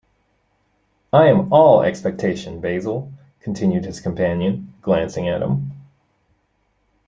[1.13, 5.73] "I am all expectation, Basil," continued his companion, glancing at him.